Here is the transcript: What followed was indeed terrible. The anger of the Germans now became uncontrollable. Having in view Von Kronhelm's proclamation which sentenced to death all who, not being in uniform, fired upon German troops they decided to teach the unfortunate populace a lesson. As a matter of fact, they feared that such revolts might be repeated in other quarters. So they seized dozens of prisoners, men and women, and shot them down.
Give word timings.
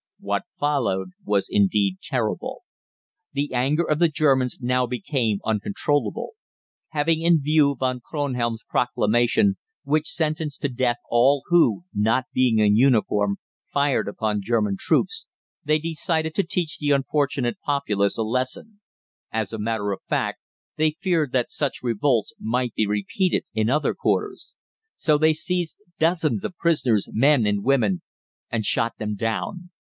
What 0.19 0.43
followed 0.59 1.11
was 1.25 1.47
indeed 1.49 1.97
terrible. 2.01 2.61
The 3.33 3.53
anger 3.53 3.83
of 3.83 3.97
the 3.99 4.07
Germans 4.07 4.57
now 4.59 4.85
became 4.85 5.39
uncontrollable. 5.45 6.31
Having 6.89 7.21
in 7.21 7.41
view 7.41 7.75
Von 7.79 8.01
Kronhelm's 8.01 8.63
proclamation 8.67 9.57
which 9.83 10.07
sentenced 10.09 10.61
to 10.61 10.69
death 10.69 10.97
all 11.09 11.43
who, 11.47 11.85
not 11.93 12.25
being 12.33 12.59
in 12.59 12.75
uniform, 12.75 13.37
fired 13.71 14.07
upon 14.07 14.41
German 14.43 14.75
troops 14.79 15.27
they 15.63 15.77
decided 15.77 16.33
to 16.35 16.43
teach 16.43 16.77
the 16.77 16.91
unfortunate 16.91 17.59
populace 17.63 18.17
a 18.17 18.23
lesson. 18.23 18.79
As 19.31 19.53
a 19.53 19.59
matter 19.59 19.91
of 19.91 20.01
fact, 20.03 20.39
they 20.77 20.97
feared 20.99 21.31
that 21.33 21.51
such 21.51 21.83
revolts 21.83 22.33
might 22.39 22.73
be 22.75 22.87
repeated 22.87 23.45
in 23.53 23.69
other 23.69 23.95
quarters. 23.95 24.53
So 24.95 25.17
they 25.17 25.33
seized 25.33 25.77
dozens 25.99 26.43
of 26.45 26.57
prisoners, 26.57 27.09
men 27.11 27.45
and 27.47 27.63
women, 27.63 28.01
and 28.51 28.65
shot 28.65 28.97
them 28.97 29.15
down. 29.15 29.69